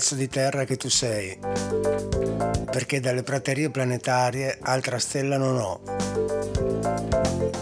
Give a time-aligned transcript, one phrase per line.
[0.00, 1.36] Pezzo di terra che tu sei,
[2.70, 5.80] perché dalle praterie planetarie altra stella non ho.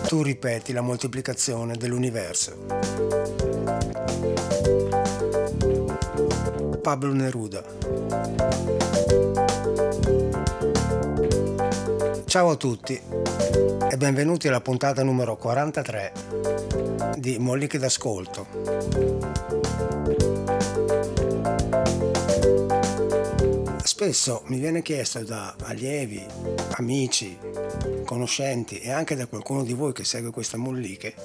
[0.07, 2.57] Tu ripeti la moltiplicazione dell'universo.
[6.81, 7.65] Pablo Neruda.
[12.25, 13.01] Ciao a tutti
[13.91, 16.13] e benvenuti alla puntata numero 43
[17.17, 19.68] di Molliche d'ascolto.
[24.01, 26.25] Spesso mi viene chiesto da allievi,
[26.77, 27.37] amici,
[28.05, 31.17] conoscenti e anche da qualcuno di voi che segue questa molliche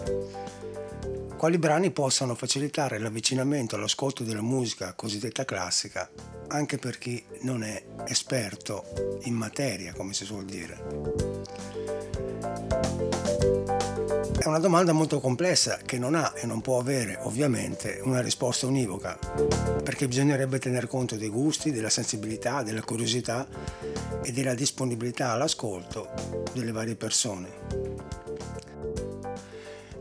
[1.38, 6.10] quali brani possano facilitare l'avvicinamento all'ascolto della musica cosiddetta classica
[6.48, 12.03] anche per chi non è esperto in materia, come si suol dire.
[14.44, 18.68] È una domanda molto complessa che non ha e non può avere ovviamente una risposta
[18.68, 19.18] univoca,
[19.82, 23.48] perché bisognerebbe tener conto dei gusti, della sensibilità, della curiosità
[24.22, 26.10] e della disponibilità all'ascolto
[26.52, 27.52] delle varie persone.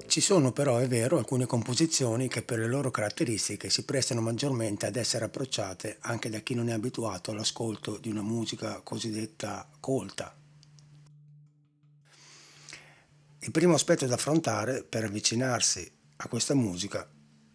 [0.09, 4.87] Ci sono però, è vero, alcune composizioni che per le loro caratteristiche si prestano maggiormente
[4.87, 10.35] ad essere approcciate anche da chi non è abituato all'ascolto di una musica cosiddetta colta,
[13.45, 17.09] il primo aspetto da affrontare per avvicinarsi a questa musica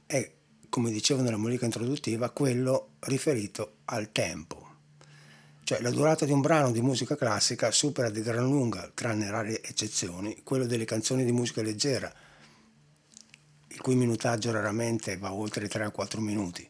[0.06, 0.34] è,
[0.68, 4.66] come dicevo nella musica introduttiva, quello riferito al tempo.
[5.64, 9.64] Cioè la durata di un brano di musica classica supera di gran lunga, tranne rare
[9.64, 12.14] eccezioni, quello delle canzoni di musica leggera,
[13.69, 16.69] il cui minutaggio raramente va oltre i 3 o 4 minuti.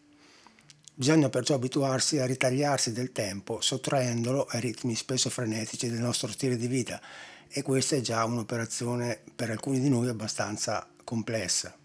[0.93, 6.55] Bisogna perciò abituarsi a ritagliarsi del tempo sottraendolo ai ritmi spesso frenetici del nostro stile
[6.55, 7.01] di vita
[7.49, 11.75] e questa è già un'operazione per alcuni di noi abbastanza complessa.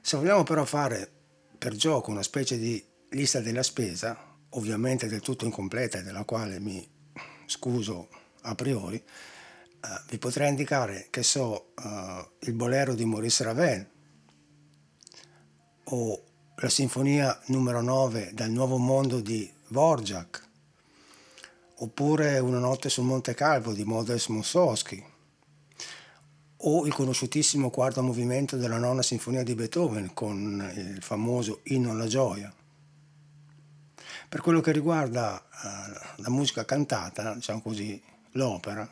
[0.00, 1.10] Se vogliamo però fare
[1.58, 4.16] per gioco una specie di lista della spesa,
[4.50, 6.86] ovviamente del tutto incompleta e della quale mi
[7.46, 8.08] scuso
[8.42, 9.04] a priori, eh,
[10.08, 13.88] vi potrei indicare che so eh, il bolero di Maurice Ravel
[15.84, 16.24] o
[16.56, 20.48] la sinfonia numero 9 dal Nuovo Mondo di Vorjak
[21.82, 25.02] oppure Una notte sul Monte Calvo di Modest Mussorgsky,
[26.62, 32.06] o il conosciutissimo quarto movimento della nona sinfonia di Beethoven con il famoso Inno alla
[32.06, 32.52] gioia.
[34.28, 38.00] Per quello che riguarda uh, la musica cantata, diciamo così,
[38.32, 38.88] l'opera,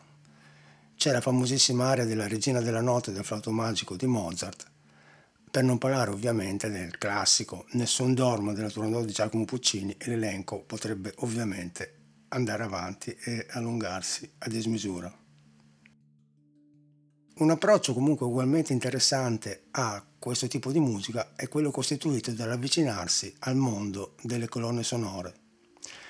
[0.97, 4.67] c'è la famosissima aria della Regina della Notte del flauto magico di Mozart,
[5.51, 10.61] per non parlare ovviamente del classico Nessun dormo della Turandot di Giacomo Puccini e l'elenco
[10.61, 11.98] potrebbe ovviamente
[12.29, 15.13] andare avanti e allungarsi a dismisura.
[17.39, 23.55] Un approccio comunque ugualmente interessante a questo tipo di musica è quello costituito dall'avvicinarsi al
[23.55, 25.35] mondo delle colonne sonore,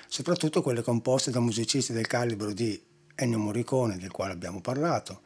[0.07, 2.81] soprattutto quelle composte da musicisti del calibro di
[3.13, 5.21] Ennio Morricone, del quale abbiamo parlato,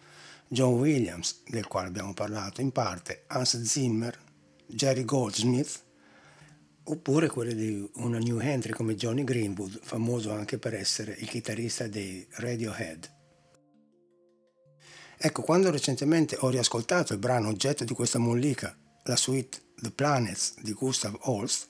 [0.49, 4.19] John Williams, del quale abbiamo parlato in parte, Hans Zimmer,
[4.65, 5.81] Jerry Goldsmith,
[6.85, 11.87] oppure quelle di una new entry come Johnny Greenwood, famoso anche per essere il chitarrista
[11.87, 13.11] dei Radiohead.
[15.17, 20.55] Ecco, quando recentemente ho riascoltato il brano oggetto di questa mollica, la suite The Planets
[20.61, 21.69] di Gustav Holst,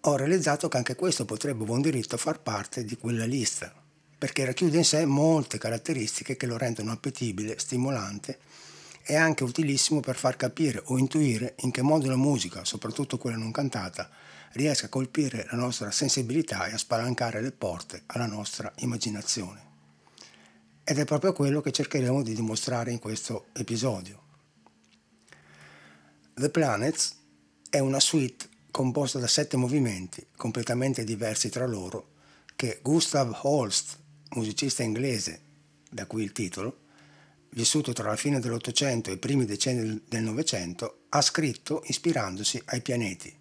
[0.00, 3.72] ho realizzato che anche questo potrebbe buon diritto far parte di quella lista,
[4.18, 8.38] perché racchiude in sé molte caratteristiche che lo rendono appetibile, stimolante
[9.08, 13.38] è anche utilissimo per far capire o intuire in che modo la musica, soprattutto quella
[13.38, 14.10] non cantata,
[14.52, 19.62] riesca a colpire la nostra sensibilità e a spalancare le porte alla nostra immaginazione.
[20.84, 24.20] Ed è proprio quello che cercheremo di dimostrare in questo episodio.
[26.34, 27.16] The Planets
[27.70, 32.08] è una suite composta da sette movimenti completamente diversi tra loro
[32.54, 33.98] che Gustav Holst,
[34.32, 35.40] musicista inglese,
[35.90, 36.80] da cui il titolo,
[37.50, 42.82] vissuto tra la fine dell'Ottocento e i primi decenni del Novecento, ha scritto ispirandosi ai
[42.82, 43.36] pianeti.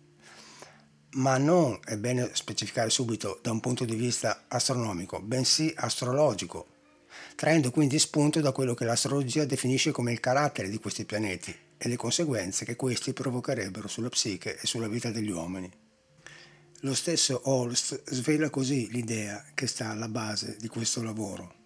[1.12, 6.68] Ma non, è bene specificare subito, da un punto di vista astronomico, bensì astrologico,
[7.36, 11.88] traendo quindi spunto da quello che l'astrologia definisce come il carattere di questi pianeti e
[11.88, 15.72] le conseguenze che questi provocherebbero sulla psiche e sulla vita degli uomini.
[16.82, 21.57] Lo stesso Holst svela così l'idea che sta alla base di questo lavoro.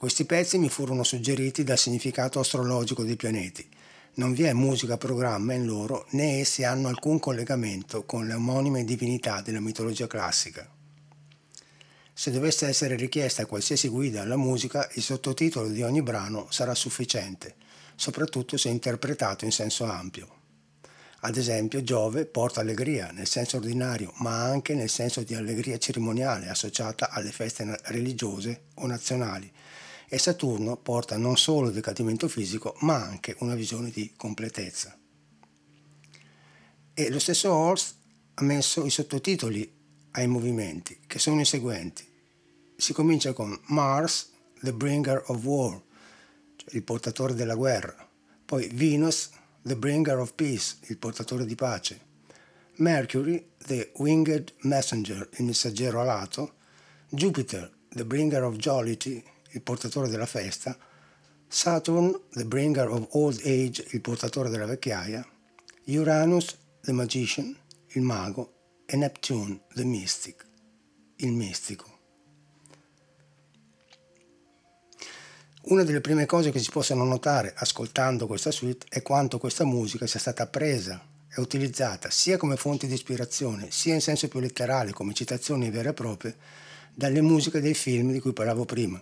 [0.00, 3.68] Questi pezzi mi furono suggeriti dal significato astrologico dei pianeti.
[4.14, 8.84] Non vi è musica programma in loro, né essi hanno alcun collegamento con le omonime
[8.84, 10.66] divinità della mitologia classica.
[12.14, 17.56] Se dovesse essere richiesta qualsiasi guida alla musica, il sottotitolo di ogni brano sarà sufficiente,
[17.94, 20.28] soprattutto se interpretato in senso ampio.
[21.20, 26.48] Ad esempio, Giove porta allegria nel senso ordinario, ma anche nel senso di allegria cerimoniale
[26.48, 29.52] associata alle feste religiose o nazionali.
[30.12, 34.98] E Saturno porta non solo decadimento fisico, ma anche una visione di completezza.
[36.92, 37.94] E lo stesso Horst
[38.34, 39.72] ha messo i sottotitoli
[40.10, 42.04] ai movimenti, che sono i seguenti.
[42.74, 45.80] Si comincia con Mars, the bringer of war,
[46.56, 47.94] cioè il portatore della guerra.
[48.44, 49.30] Poi Venus,
[49.62, 52.00] the bringer of peace, il portatore di pace.
[52.78, 56.54] Mercury, the winged messenger, il messaggero alato.
[57.10, 60.76] Jupiter, the bringer of jollity, il portatore della festa.
[61.48, 65.26] Saturn, the bringer of old age, il portatore della vecchiaia.
[65.86, 67.56] Uranus, the magician,
[67.88, 68.54] il mago.
[68.86, 70.44] E Neptune, the mystic,
[71.16, 71.98] il mistico.
[75.62, 80.06] Una delle prime cose che si possono notare ascoltando questa suite è quanto questa musica
[80.06, 81.00] sia stata presa
[81.32, 85.90] e utilizzata sia come fonte di ispirazione, sia in senso più letterale come citazioni vere
[85.90, 86.36] e proprie,
[86.92, 89.00] dalle musiche dei film di cui parlavo prima.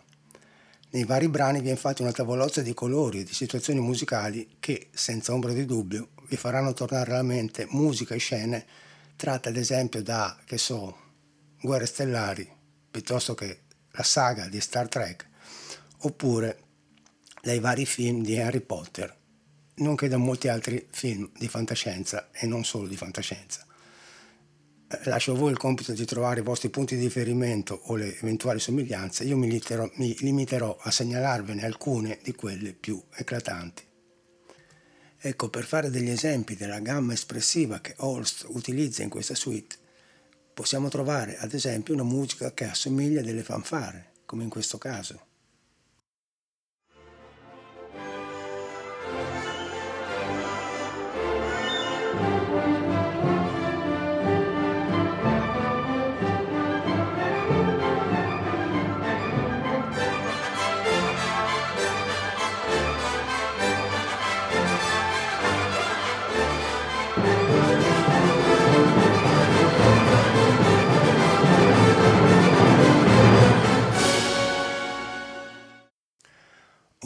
[0.91, 4.89] Nei vari brani vi è infatti una tavolozza di colori e di situazioni musicali che,
[4.91, 8.65] senza ombra di dubbio, vi faranno tornare alla mente musica e scene
[9.15, 10.97] tratte ad esempio da, che so,
[11.61, 12.49] Guerre Stellari,
[12.91, 15.29] piuttosto che la saga di Star Trek,
[15.99, 16.63] oppure
[17.43, 19.15] dai vari film di Harry Potter,
[19.77, 23.68] nonché da molti altri film di fantascienza e non solo di fantascienza.
[24.91, 28.17] Eh, lascio a voi il compito di trovare i vostri punti di riferimento o le
[28.21, 33.85] eventuali somiglianze, io mi, literò, mi limiterò a segnalarvene alcune di quelle più eclatanti.
[35.21, 39.77] Ecco, per fare degli esempi della gamma espressiva che Holst utilizza in questa suite,
[40.55, 45.28] possiamo trovare ad esempio una musica che assomiglia a delle fanfare, come in questo caso.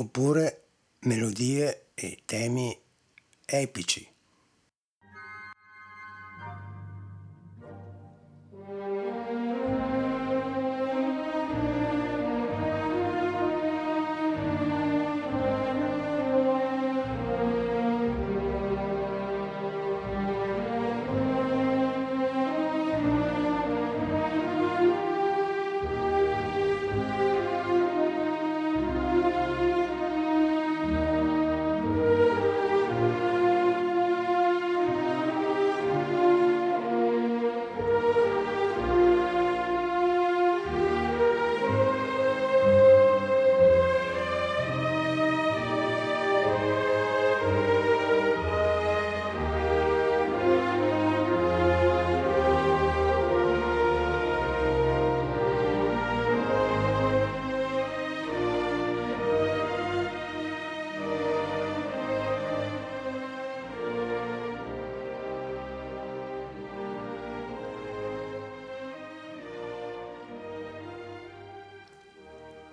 [0.03, 0.63] Oppure
[1.01, 2.77] melodie e temi
[3.45, 4.12] epici.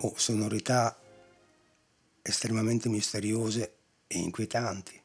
[0.01, 0.97] O sonorità
[2.21, 3.75] estremamente misteriose
[4.07, 5.01] e inquietanti.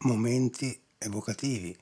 [0.00, 1.76] Momenti evocativi.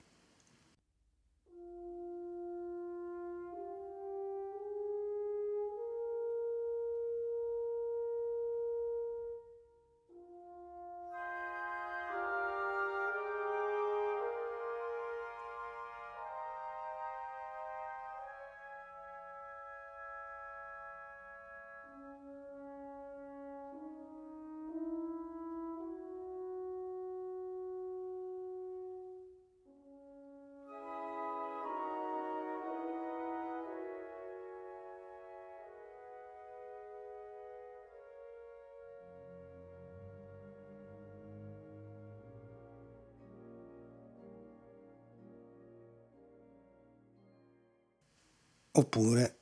[48.79, 49.39] Oppure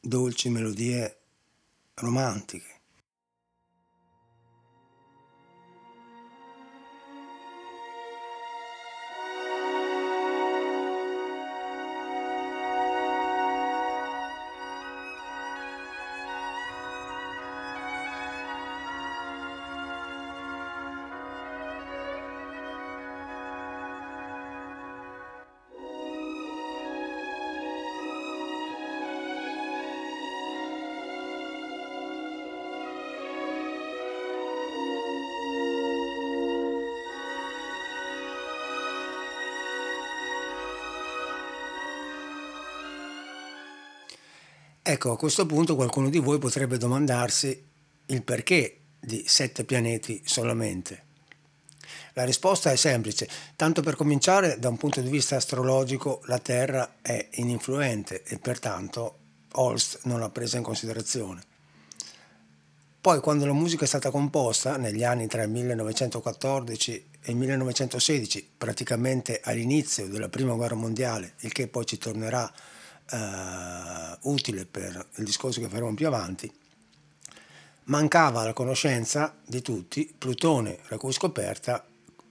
[0.00, 1.20] dolci melodie
[1.94, 2.69] romantiche.
[44.90, 47.64] Ecco, a questo punto qualcuno di voi potrebbe domandarsi
[48.06, 51.04] il perché di sette pianeti solamente.
[52.14, 56.96] La risposta è semplice, tanto per cominciare da un punto di vista astrologico la Terra
[57.02, 59.18] è ininfluente e pertanto
[59.52, 61.40] Holst non l'ha presa in considerazione.
[63.00, 68.54] Poi quando la musica è stata composta, negli anni tra il 1914 e il 1916,
[68.58, 72.52] praticamente all'inizio della Prima Guerra Mondiale, il che poi ci tornerà
[73.10, 76.50] eh, utile per il discorso che faremo più avanti,
[77.84, 81.84] mancava la conoscenza di tutti, Plutone, la cui scoperta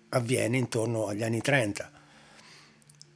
[0.09, 1.91] avviene intorno agli anni 30.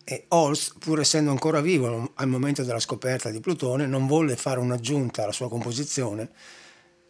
[0.05, 4.59] E Holst, pur essendo ancora vivo al momento della scoperta di Plutone, non volle fare
[4.59, 6.29] un'aggiunta alla sua composizione,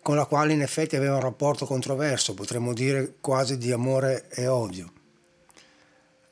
[0.01, 4.47] con la quale in effetti aveva un rapporto controverso, potremmo dire quasi di amore e
[4.47, 4.91] odio.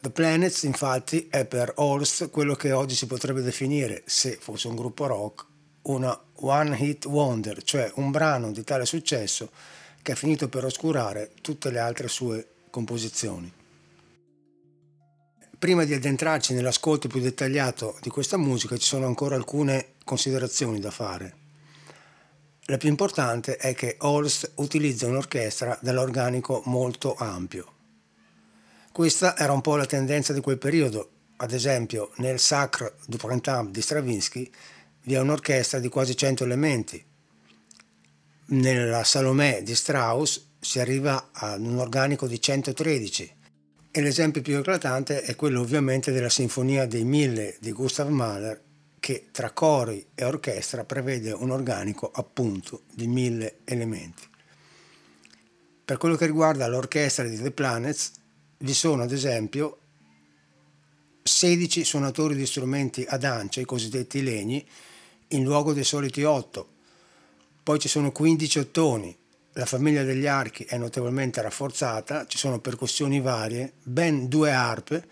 [0.02, 4.76] The Planets infatti è per Holst quello che oggi si potrebbe definire, se fosse un
[4.76, 5.46] gruppo rock,
[5.84, 9.52] una one hit wonder, cioè un brano di tale successo
[10.02, 13.54] che ha finito per oscurare tutte le altre sue composizioni.
[15.60, 20.90] Prima di addentrarci nell'ascolto più dettagliato di questa musica ci sono ancora alcune considerazioni da
[20.90, 21.36] fare.
[22.66, 27.74] La più importante è che Holst utilizza un'orchestra dall'organico molto ampio,
[28.92, 31.10] questa era un po' la tendenza di quel periodo.
[31.38, 34.52] Ad esempio, nel Sacre du Printemps di Stravinsky
[35.04, 37.04] vi è un'orchestra di quasi 100 elementi.
[38.48, 43.36] Nella Salomè di Strauss si arriva ad un organico di 113
[43.90, 48.62] e l'esempio più eclatante è quello ovviamente della Sinfonia dei Mille di Gustav Mahler
[49.00, 54.22] che tra cori e orchestra prevede un organico appunto di mille elementi.
[55.84, 58.12] Per quello che riguarda l'orchestra di The Planets,
[58.62, 59.78] vi sono ad esempio
[61.24, 64.66] 16 suonatori di strumenti ad ance, i cosiddetti legni,
[65.30, 66.68] in luogo dei soliti 8.
[67.64, 69.16] Poi ci sono 15 ottoni,
[69.54, 75.08] la famiglia degli archi è notevolmente rafforzata, ci sono percussioni varie, ben due arpe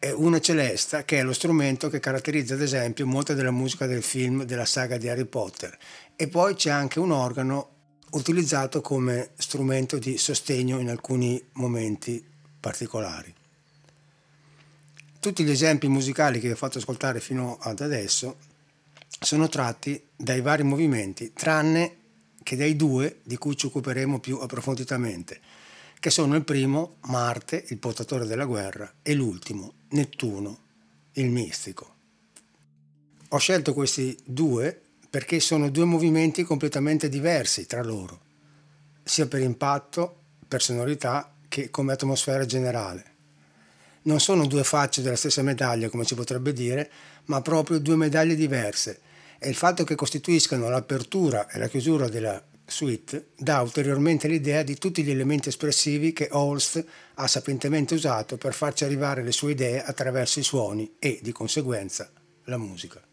[0.00, 4.02] e una celesta che è lo strumento che caratterizza ad esempio molta della musica del
[4.02, 5.76] film della saga di Harry Potter
[6.14, 7.77] e poi c'è anche un organo
[8.12, 12.24] utilizzato come strumento di sostegno in alcuni momenti
[12.60, 13.34] particolari.
[15.20, 18.38] Tutti gli esempi musicali che vi ho fatto ascoltare fino ad adesso
[19.20, 21.96] sono tratti dai vari movimenti, tranne
[22.42, 25.40] che dai due di cui ci occuperemo più approfonditamente,
[25.98, 30.58] che sono il primo, Marte, il portatore della guerra, e l'ultimo, Nettuno,
[31.14, 31.94] il mistico.
[33.30, 38.20] Ho scelto questi due perché sono due movimenti completamente diversi tra loro,
[39.02, 43.16] sia per impatto, per sonorità che come atmosfera generale.
[44.02, 46.90] Non sono due facce della stessa medaglia, come si potrebbe dire,
[47.26, 49.00] ma proprio due medaglie diverse
[49.38, 54.76] e il fatto che costituiscano l'apertura e la chiusura della suite dà ulteriormente l'idea di
[54.76, 56.84] tutti gli elementi espressivi che Holst
[57.14, 62.10] ha sapientemente usato per farci arrivare le sue idee attraverso i suoni e, di conseguenza,
[62.44, 63.07] la musica.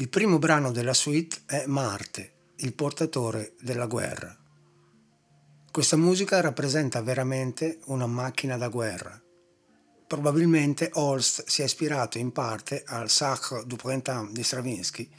[0.00, 4.32] Il primo brano della suite è Marte, il portatore della guerra.
[5.72, 9.20] Questa musica rappresenta veramente una macchina da guerra.
[10.06, 15.10] Probabilmente Holst si è ispirato in parte al Sacre du Printemps di Stravinsky,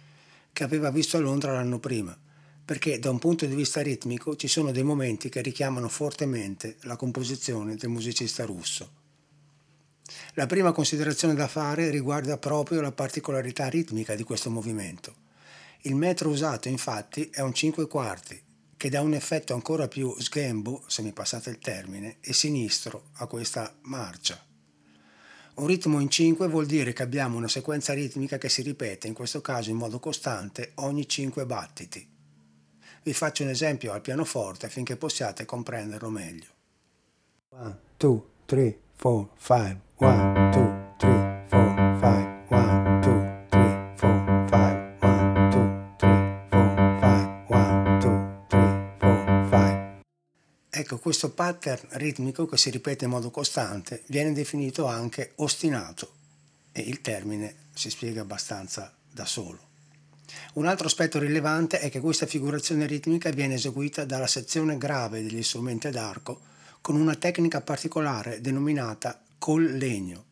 [0.54, 2.18] che aveva visto a Londra l'anno prima,
[2.64, 6.96] perché da un punto di vista ritmico ci sono dei momenti che richiamano fortemente la
[6.96, 8.99] composizione del musicista russo.
[10.34, 15.28] La prima considerazione da fare riguarda proprio la particolarità ritmica di questo movimento.
[15.82, 18.42] Il metro usato infatti è un 5 quarti,
[18.76, 23.28] che dà un effetto ancora più sghembo, se mi passate il termine, e sinistro a
[23.28, 24.42] questa marcia.
[25.56, 29.14] Un ritmo in 5 vuol dire che abbiamo una sequenza ritmica che si ripete, in
[29.14, 32.08] questo caso in modo costante, ogni 5 battiti.
[33.04, 36.48] Vi faccio un esempio al pianoforte affinché possiate comprenderlo meglio.
[37.50, 44.98] 1, 2, 3, four, five, one, two, three, four, five, one, two, three, four, five,
[45.00, 50.02] one, two, three, four, five, one, two, three, four, five.
[50.70, 56.12] Ecco, questo pattern ritmico che si ripete in modo costante viene definito anche ostinato
[56.74, 59.68] e il termine si spiega abbastanza da solo.
[60.56, 65.42] Un altro aspetto rilevante è che questa figurazione ritmica viene eseguita dalla sezione grave degli
[65.42, 66.49] strumenti d'arco,
[66.82, 70.26] con una tecnica particolare denominata col legno.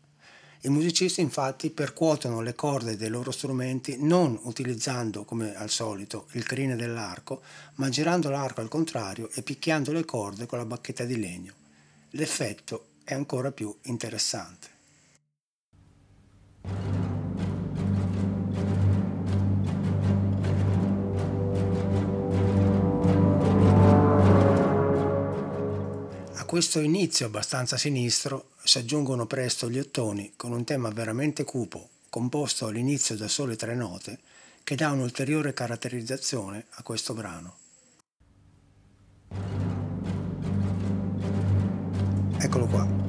[0.62, 6.44] I musicisti infatti percuotono le corde dei loro strumenti non utilizzando come al solito il
[6.44, 7.42] crine dell'arco,
[7.76, 11.54] ma girando l'arco al contrario e picchiando le corde con la bacchetta di legno.
[12.12, 14.76] L'effetto è ancora più interessante.
[26.48, 32.68] Questo inizio abbastanza sinistro si aggiungono presto gli ottoni con un tema veramente cupo, composto
[32.68, 34.18] all'inizio da sole tre note,
[34.64, 37.58] che dà un'ulteriore caratterizzazione a questo brano.
[42.40, 43.07] Eccolo qua.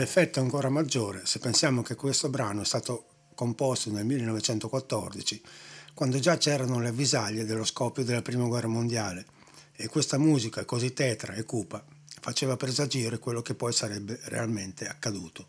[0.00, 5.42] L'effetto è ancora maggiore se pensiamo che questo brano è stato composto nel 1914,
[5.92, 9.26] quando già c'erano le avvisaglie dello scoppio della Prima Guerra Mondiale
[9.76, 11.84] e questa musica così tetra e cupa
[12.18, 15.46] faceva presagire quello che poi sarebbe realmente accaduto.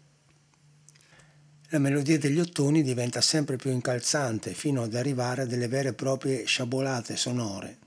[1.70, 5.94] La melodia degli ottoni diventa sempre più incalzante fino ad arrivare a delle vere e
[5.94, 7.78] proprie sciabolate sonore,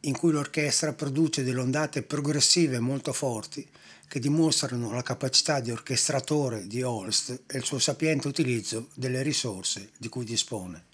[0.00, 3.66] in cui l'orchestra produce delle ondate progressive molto forti
[4.08, 9.90] che dimostrano la capacità di orchestratore di Holst e il suo sapiente utilizzo delle risorse
[9.98, 10.87] di cui dispone.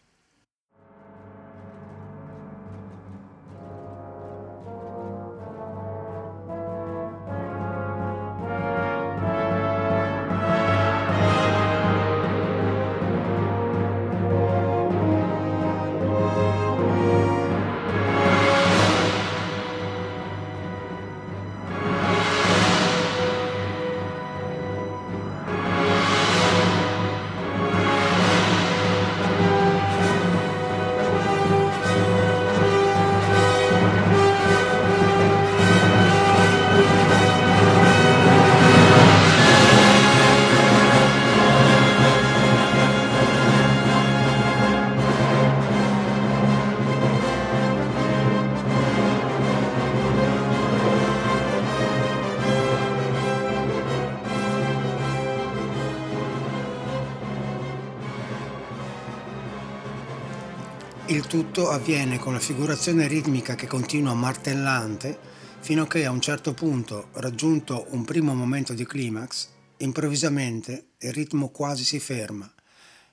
[61.07, 65.19] Il tutto avviene con la figurazione ritmica che continua martellante
[65.61, 71.13] fino a che a un certo punto, raggiunto un primo momento di climax, improvvisamente il
[71.13, 72.51] ritmo quasi si ferma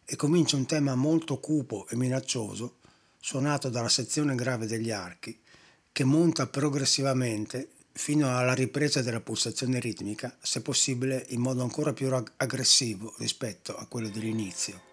[0.06, 2.78] e comincia un tema molto cupo e minaccioso,
[3.20, 5.38] suonato dalla sezione grave degli archi,
[5.92, 12.10] che monta progressivamente fino alla ripresa della pulsazione ritmica, se possibile in modo ancora più
[12.38, 14.91] aggressivo rispetto a quello dell'inizio.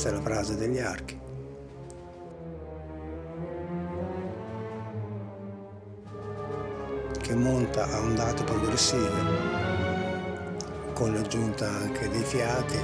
[0.00, 1.18] Questa è la frase degli archi.
[7.20, 9.10] Che monta a ondate progressive,
[10.92, 12.78] con l'aggiunta anche dei fiati.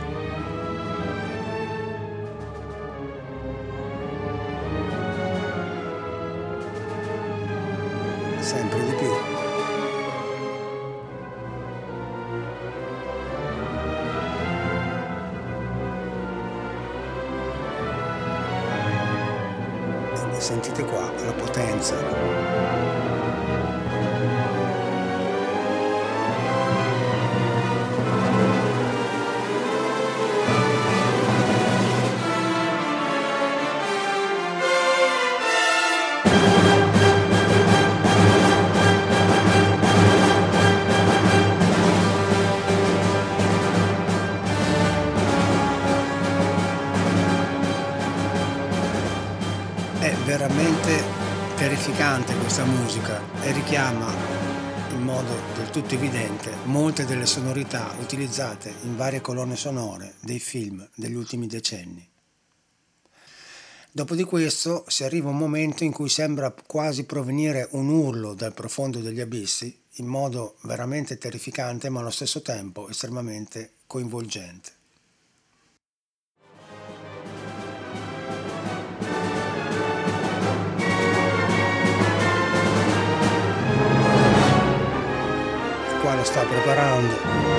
[57.64, 62.06] Sonorità utilizzate in varie colonne sonore dei film degli ultimi decenni.
[63.90, 68.34] Dopo di questo si arriva a un momento in cui sembra quasi provenire un urlo
[68.34, 74.72] dal profondo degli abissi, in modo veramente terrificante ma allo stesso tempo estremamente coinvolgente.
[86.00, 87.53] Qua lo sta preparando.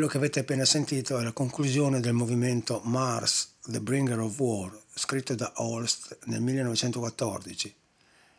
[0.00, 4.74] Quello che avete appena sentito è la conclusione del movimento Mars, The Bringer of War,
[4.94, 7.74] scritto da Holst nel 1914.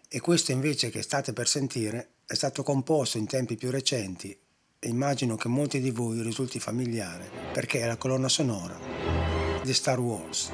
[0.08, 4.36] E questo invece che state per sentire è stato composto in tempi più recenti
[4.80, 8.80] e immagino che molti di voi risulti familiare perché è la colonna sonora
[9.62, 10.50] di Star Wars.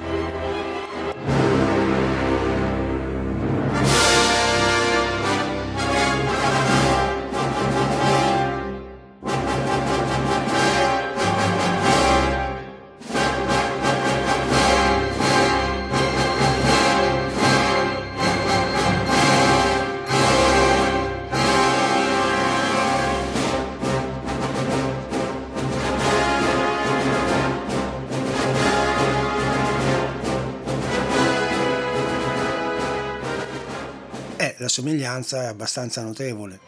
[34.78, 36.60] Somiglianza è abbastanza notevole.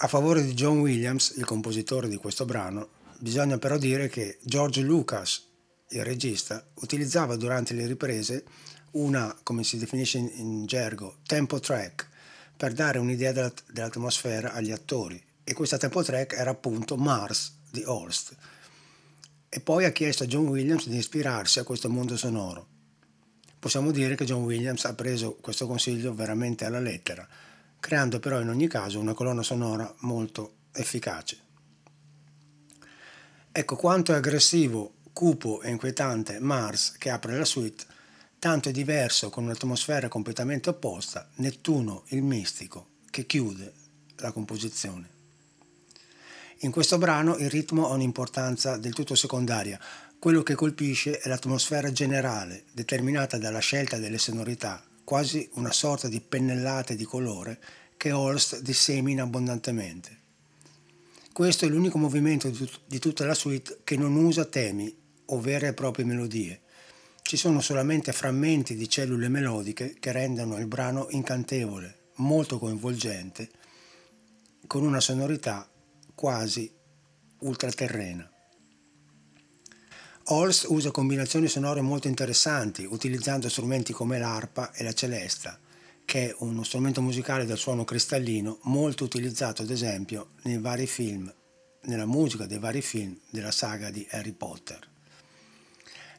[0.00, 4.82] A favore di John Williams, il compositore di questo brano, bisogna però dire che George
[4.82, 5.46] Lucas,
[5.90, 8.44] il regista, utilizzava durante le riprese
[8.92, 12.06] una, come si definisce in, gergo, tempo track
[12.54, 17.82] per dare un'idea della, dell'atmosfera agli attori e questa tempo track era appunto Mars di
[17.86, 18.36] Holst
[19.48, 22.76] e poi ha chiesto a John Williams di ispirarsi a questo mondo sonoro.
[23.58, 27.26] Possiamo dire che John Williams ha preso questo consiglio veramente alla lettera,
[27.80, 31.46] creando però in ogni caso una colonna sonora molto efficace.
[33.50, 37.84] Ecco quanto è aggressivo, cupo e inquietante Mars che apre la suite,
[38.38, 43.72] tanto è diverso con un'atmosfera completamente opposta Nettuno il mistico che chiude
[44.18, 45.16] la composizione.
[46.62, 49.78] In questo brano il ritmo ha un'importanza del tutto secondaria,
[50.18, 56.20] quello che colpisce è l'atmosfera generale, determinata dalla scelta delle sonorità, quasi una sorta di
[56.20, 57.60] pennellate di colore
[57.96, 60.16] che Holst dissemina abbondantemente.
[61.32, 62.50] Questo è l'unico movimento
[62.86, 64.92] di tutta la suite che non usa temi
[65.26, 66.62] o vere e proprie melodie.
[67.22, 73.48] Ci sono solamente frammenti di cellule melodiche che rendono il brano incantevole, molto coinvolgente,
[74.66, 75.68] con una sonorità
[76.12, 76.68] quasi
[77.38, 78.28] ultraterrena.
[80.30, 85.58] Holst usa combinazioni sonore molto interessanti, utilizzando strumenti come l'arpa e la celesta,
[86.04, 91.32] che è uno strumento musicale dal suono cristallino molto utilizzato ad esempio nei vari film,
[91.84, 94.78] nella musica dei vari film della saga di Harry Potter.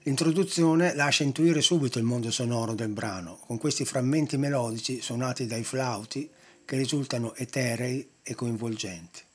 [0.04, 5.63] L'introduzione lascia intuire subito il mondo sonoro del brano, con questi frammenti melodici suonati dai
[5.63, 6.28] flauti
[6.65, 9.28] che risultano eterei e coinvolgenti.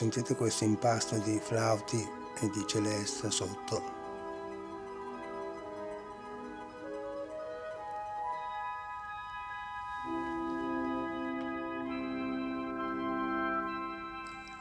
[0.00, 2.02] sentite questo impasto di flauti
[2.40, 3.98] e di celeste sotto.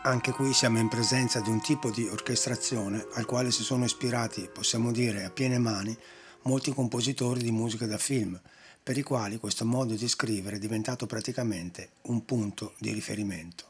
[0.01, 4.49] Anche qui siamo in presenza di un tipo di orchestrazione al quale si sono ispirati,
[4.53, 5.97] possiamo dire a piene mani,
[6.41, 8.37] molti compositori di musica da film,
[8.83, 13.68] per i quali questo modo di scrivere è diventato praticamente un punto di riferimento.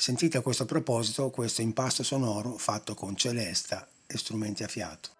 [0.00, 5.16] Sentite a questo proposito questo impasto sonoro fatto con celesta e strumenti a fiato.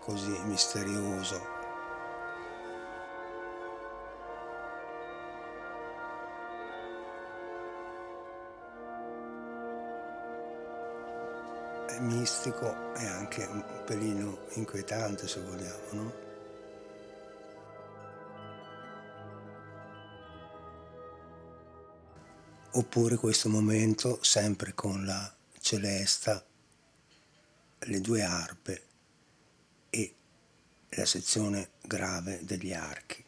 [0.00, 1.57] così misterioso
[12.28, 16.12] mistico e anche un pelino inquietante se vogliamo, no?
[22.72, 26.44] Oppure questo momento sempre con la celesta,
[27.78, 28.82] le due arpe
[29.88, 30.14] e
[30.90, 33.24] la sezione grave degli archi.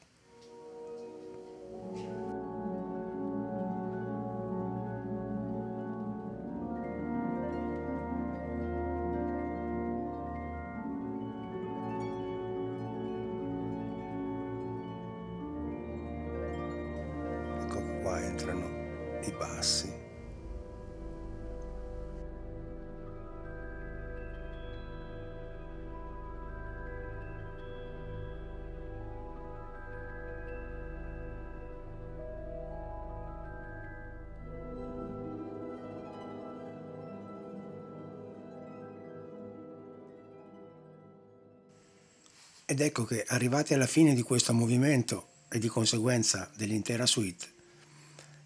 [42.71, 47.60] Ed ecco che arrivati alla fine di questo movimento e di conseguenza dell'intera suite,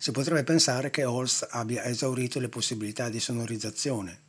[0.04, 4.20] si potrebbe pensare che Holst abbia esaurito le possibilità di sonorizzazione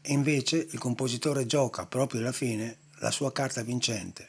[0.00, 4.28] e invece il compositore gioca proprio alla fine la sua carta vincente,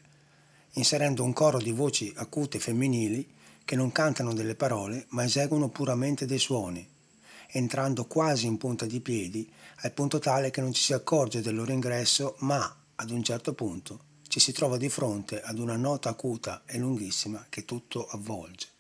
[0.71, 6.25] inserendo un coro di voci acute femminili che non cantano delle parole ma eseguono puramente
[6.25, 6.89] dei suoni,
[7.49, 9.47] entrando quasi in punta di piedi
[9.81, 13.53] al punto tale che non ci si accorge del loro ingresso ma ad un certo
[13.53, 18.78] punto ci si trova di fronte ad una nota acuta e lunghissima che tutto avvolge.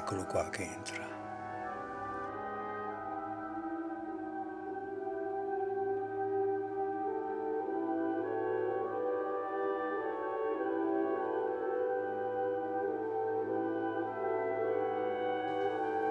[0.00, 1.18] Eccolo qua che entra.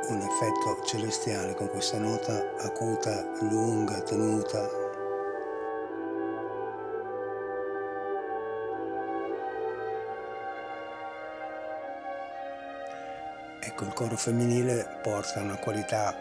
[0.09, 4.78] un effetto celestiale con questa nota acuta, lunga, tenuta.
[13.79, 16.13] Ecco, il coro femminile porta una qualità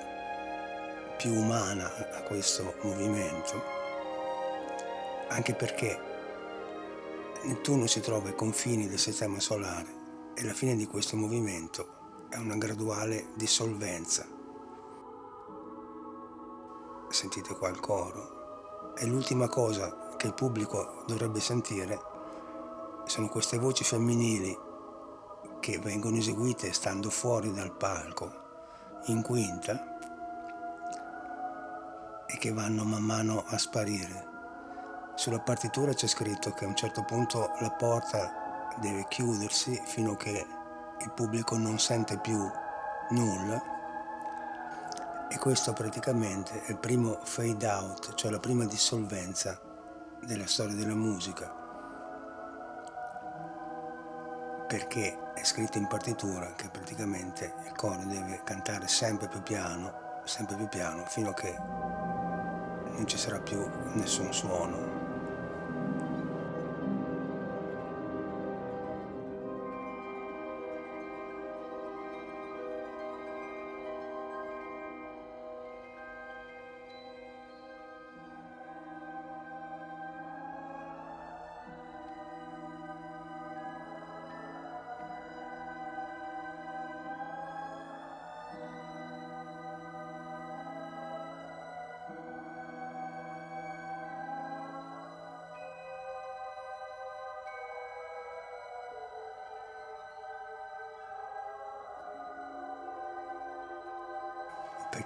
[1.16, 3.60] più umana a questo movimento,
[5.26, 6.00] anche perché
[7.42, 12.36] Nettuno si trova ai confini del sistema solare e la fine di questo movimento è
[12.36, 14.24] una graduale dissolvenza.
[17.08, 18.92] Sentite qua il coro.
[18.96, 21.98] E l'ultima cosa che il pubblico dovrebbe sentire
[23.06, 24.66] sono queste voci femminili
[25.68, 29.98] che vengono eseguite stando fuori dal palco in quinta
[32.26, 34.26] e che vanno man mano a sparire.
[35.14, 40.16] Sulla partitura c'è scritto che a un certo punto la porta deve chiudersi fino a
[40.16, 40.46] che
[41.00, 42.50] il pubblico non sente più
[43.10, 43.62] nulla
[45.28, 49.60] e questo praticamente è il primo fade out, cioè la prima dissolvenza
[50.22, 51.54] della storia della musica
[54.66, 60.56] perché è scritto in partitura che praticamente il coro deve cantare sempre più piano, sempre
[60.56, 64.97] più piano, fino a che non ci sarà più nessun suono.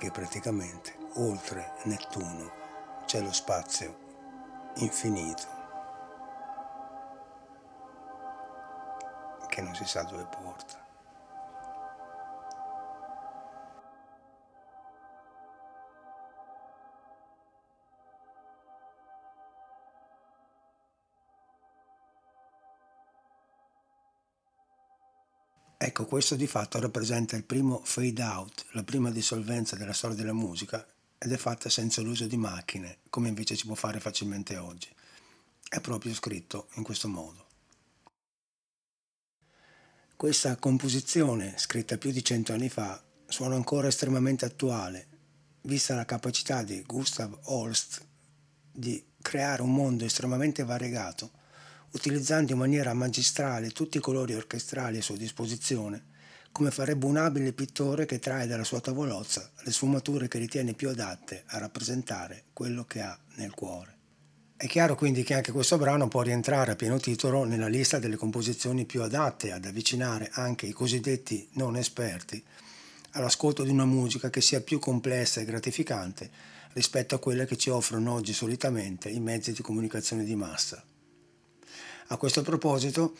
[0.02, 2.50] Perché praticamente oltre Nettuno
[3.04, 5.46] c'è lo spazio infinito
[9.48, 10.91] che non si sa dove porta.
[26.12, 30.86] Questo di fatto rappresenta il primo fade out, la prima dissolvenza della storia della musica
[31.16, 34.88] ed è fatta senza l'uso di macchine, come invece si può fare facilmente oggi.
[35.66, 37.46] È proprio scritto in questo modo.
[40.14, 45.08] Questa composizione, scritta più di cento anni fa, suona ancora estremamente attuale,
[45.62, 48.06] vista la capacità di Gustav Holst
[48.70, 51.40] di creare un mondo estremamente variegato
[51.92, 56.10] utilizzando in maniera magistrale tutti i colori orchestrali a sua disposizione,
[56.52, 60.90] come farebbe un abile pittore che trae dalla sua tavolozza le sfumature che ritiene più
[60.90, 63.96] adatte a rappresentare quello che ha nel cuore.
[64.56, 68.16] È chiaro quindi che anche questo brano può rientrare a pieno titolo nella lista delle
[68.16, 72.40] composizioni più adatte ad avvicinare anche i cosiddetti non esperti
[73.12, 76.30] all'ascolto di una musica che sia più complessa e gratificante
[76.74, 80.82] rispetto a quelle che ci offrono oggi solitamente i mezzi di comunicazione di massa.
[82.08, 83.16] A questo proposito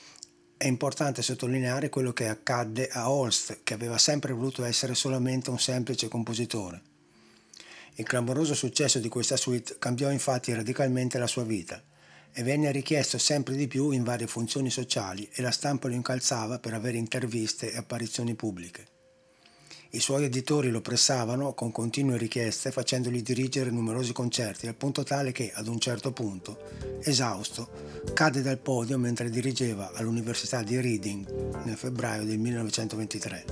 [0.57, 5.59] è importante sottolineare quello che accadde a Holst, che aveva sempre voluto essere solamente un
[5.59, 6.83] semplice compositore.
[7.97, 11.83] Il clamoroso successo di questa suite cambiò infatti radicalmente la sua vita
[12.33, 16.59] e venne richiesto sempre di più in varie funzioni sociali e la stampa lo incalzava
[16.59, 18.92] per avere interviste e apparizioni pubbliche.
[19.95, 25.33] I suoi editori lo pressavano con continue richieste facendogli dirigere numerosi concerti al punto tale
[25.33, 26.61] che ad un certo punto,
[27.03, 27.69] esausto,
[28.15, 33.45] cade dal podio mentre dirigeva all'Università di Reading nel febbraio del 1923.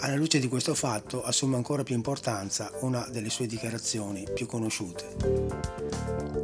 [0.00, 5.16] Alla luce di questo fatto assume ancora più importanza una delle sue dichiarazioni più conosciute.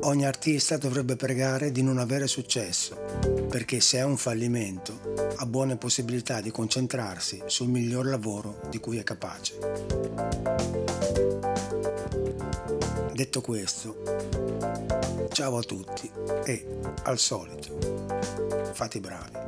[0.04, 5.78] Ogni artista dovrebbe pregare di non avere successo, perché se è un fallimento ha buone
[5.78, 9.54] possibilità di concentrarsi sul miglior lavoro di cui è capace.
[13.14, 14.02] Detto questo,
[15.32, 16.10] ciao a tutti
[16.44, 16.66] e
[17.04, 17.78] al solito,
[18.74, 19.44] fate i bravi.